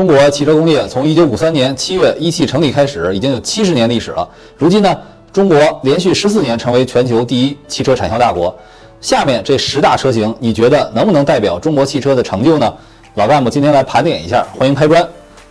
[0.00, 4.26] 中国汽车工业从1953年7月一汽成立开始，已经有70年历史了。
[4.56, 4.96] 如今呢，
[5.30, 8.56] 中国连续14年成为全球第一汽车产销大国。
[9.02, 12.72] 下面这十大车型，你觉得能不能代表中国汽车的成就呢？
[13.16, 15.06] 老干部今天来盘点一下，欢迎拍砖。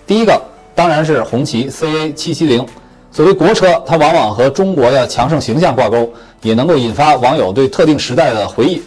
[0.07, 0.41] 第一个
[0.73, 2.65] 当然是红旗 CA 770。
[3.11, 6.11] 作为国车，它往往和中国的强盛形象挂钩，
[6.41, 8.81] 也能够引发网友对特定时代的回忆。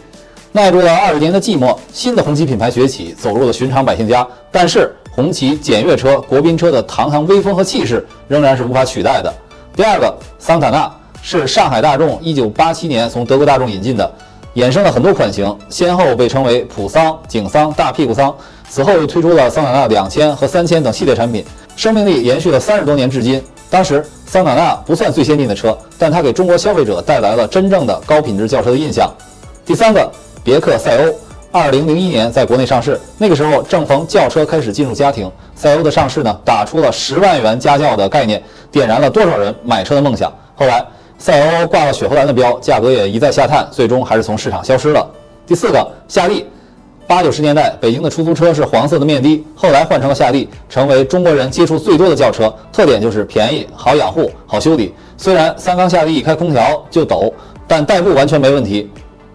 [0.50, 4.26] 耐住了二十年的寂寞，新的红旗品牌崛起，走入了寻常百姓家。
[4.50, 9.32] 但是，红旗检阅车、国宾车的堂堂威风和气势仍然是无法取代的。
[9.76, 10.90] 第二个，桑塔纳
[11.22, 14.10] 是上海大众1987年从德国大众引进的，
[14.54, 18.34] 衍生了很多款型，先后被称为普桑、景桑、大屁股桑。
[18.68, 21.44] 此后又推出了桑塔纳两千和三千等系列产品，
[21.76, 23.42] 生命力延续了三十多年至今。
[23.68, 29.12] 当时，桑塔纳不算最先进的车，但它给中国消费者带来了真正的高品质轿车的印象。
[29.64, 30.10] 第三个。
[30.44, 31.14] 别克赛欧，
[31.52, 40.32] 二零零一年在国内上市，那个时候正逢轿车开始进入家庭，赛欧的上市呢，打出了十万元家轿的概念，点燃了多少人买车的梦想。
[40.54, 40.82] 后来，
[41.18, 45.06] 赛欧挂了雪佛兰的标，价格也一再下探，最终还是从市场消失了。
[45.46, 46.46] 第四个，夏利，
[47.06, 54.94] 八九十年代北京的出租车是黄色的面的，后来换成了夏利，成为中国人接触最多的轿车，特点就是便宜、好养护、好修理。
[55.18, 57.30] 虽然三缸夏利一开空调就抖，
[57.68, 58.90] 但代步完全没问题。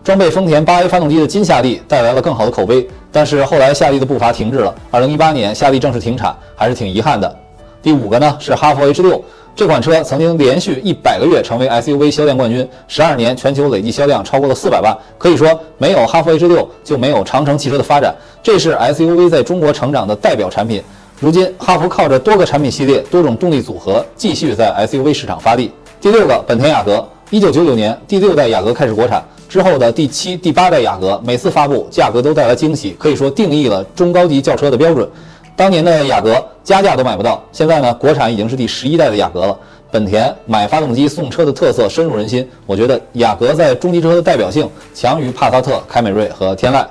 [0.07, 4.73] 装备丰田八 A 发动机的金夏利带来了更好的口碑，但是后来夏利的步伐停滞了。
[4.89, 7.37] 二零一八年夏利正式停产，还是挺遗憾的。
[7.81, 9.21] 第五个呢是哈弗 H 六，
[9.53, 14.97] 这款车曾经连续一百个月成为 SUV 销量冠军，十二年全球累计销量超过了四百万。
[15.17, 20.81] 可以说，没有哈弗 H 六就没有长城汽车的发展，这是 SUV 在中国成长的代表产品。
[21.19, 25.69] 如今，哈弗靠着多个产品系列、多种动力组合，继续在 SUV 市场发力。
[25.99, 29.21] 第六个，本田雅阁，一九九九年第六代雅阁开始国产。
[29.49, 35.05] 之后的第七、第八代雅阁，每次发布价格都带来惊喜，可以说定义了中高级轿车的标准。
[35.53, 39.57] 当年的雅阁加价都买不到，现在呢，国产已经是第十一代的雅阁了。
[39.91, 46.85] 本田买发动机送车的特色深入人心，我觉得雅阁在中级车的代表性强于帕萨特、凯美瑞和天籁。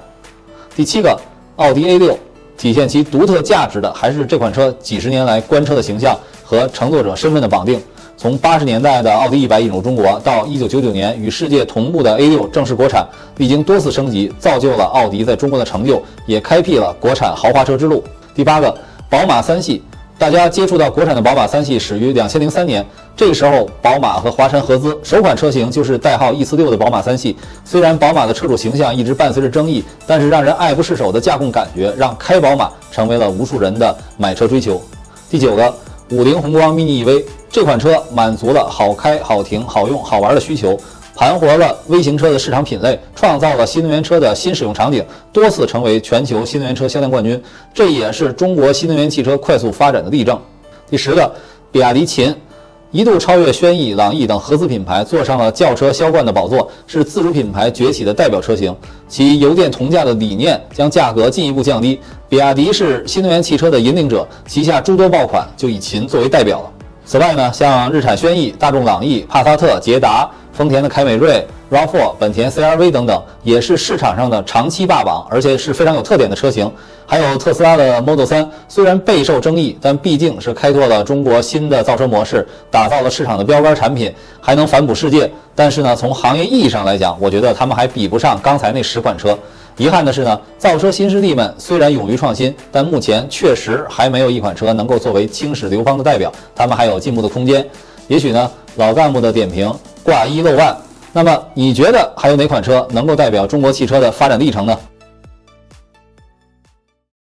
[0.74, 1.18] 第七个，
[1.56, 2.18] 奥迪 A 六，
[2.58, 6.14] 体现其独特价值的还是这款车几十年来官车的形象
[6.44, 7.80] 和乘坐者身份的绑定。
[8.16, 13.06] 从八十年代的奥迪一百引入中国，到一九九九年与世界同步的 A 六正式国产，
[13.37, 18.03] 历经多次升级，造就了奥迪在中国的成就，也开辟了国产豪华车之路。
[18.34, 18.75] 第八个，
[19.10, 19.82] 宝马三系，
[20.19, 22.84] 大家接触到国产的宝马三系始于两千零三年，
[23.15, 27.37] 这个时候宝马和华晨合资，首款车型就是代号 E 四六的宝马三系。
[27.66, 34.81] 虽然宝马的车主形象一直伴随着争议，但是让人爱不释手的驾控感觉，让开宝马成为了无数人的买车追求。
[35.28, 35.75] 第九个，
[36.10, 37.24] 五菱宏光 mini EV。
[37.50, 40.78] 这款车满足了好开、好停、好用、好玩的需求，
[41.14, 45.02] 盘活了微型车的市场品类，创造了新能源车的新使用场景，
[45.32, 47.42] 多次成为全球新能源车销量冠军。
[47.72, 50.38] 这也是中国新能源汽车快速发展的例证。
[50.90, 51.32] 第十个，
[51.72, 52.34] 比亚迪秦
[52.96, 58.74] 一度超越轩逸、朗逸等合资品牌，坐上了轿车销冠的宝座，是自主品牌崛起的代表车型。
[59.06, 62.00] 其油电同价的理念，将价格进一步降低。
[62.26, 66.72] 比亚迪是新能源汽车的引领者，旗下诸多爆款就以秦作为代表了。
[67.04, 76.72] 此外呢，像日产轩逸、大众朗逸、帕萨特、捷达、丰田的凯美瑞、RAV4、本田 CR-V 等等，也是市场上的长期霸榜，而且是非常有特点的车型。
[77.04, 85.30] 还有特斯拉的 Model 3，虽然备受争议，但毕竟是开拓了中国新的造车模式，打造了市场的标杆产品，还能反哺世界。
[85.54, 89.38] 但是呢，从行业意义上来讲，我觉得他们还比不上刚才那十款车。
[89.76, 97.62] 遗憾的是呢，造车新势力们虽然勇于创新，但目前确实还没有一款车能够作为青史流芳的代表，他们还有进步的空间。
[98.08, 99.70] 也许呢，老干部的点评
[100.06, 100.74] 挂一漏万。
[101.12, 104.78] 那么你觉得还有哪款车能够代表中国汽车的发展历程呢？